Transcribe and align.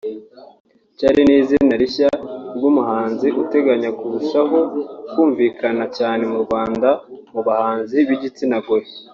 Charly 0.97 1.21
ni 1.27 1.35
izina 1.41 1.73
rishya 1.81 2.09
ry’umuhanzi 2.57 3.27
uteganya 3.43 3.89
kurushaho 3.99 4.59
kumvikana 5.11 5.83
cyane 5.97 6.23
mu 6.31 6.37
Rwanda 6.45 6.89
mu 7.33 7.41
bahanzi 7.47 7.97
b’igitsina 8.07 8.57
gore 8.65 8.87